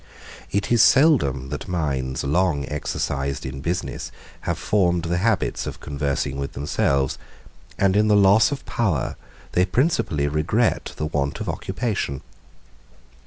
111 0.49 0.57
It 0.57 0.71
is 0.71 0.81
seldom 0.81 1.49
that 1.49 1.67
minds 1.67 2.23
long 2.23 2.67
exercised 2.67 3.45
in 3.45 3.61
business 3.61 4.11
have 4.49 4.57
formed 4.57 5.05
any 5.05 5.17
habits 5.17 5.67
of 5.67 5.79
conversing 5.79 6.37
with 6.39 6.53
themselves, 6.53 7.19
and 7.77 7.95
in 7.95 8.07
the 8.07 8.15
loss 8.15 8.51
of 8.51 8.65
power 8.65 9.15
they 9.51 9.63
principally 9.63 10.27
regret 10.27 10.93
the 10.97 11.05
want 11.05 11.39
of 11.39 11.47
occupation. 11.47 12.21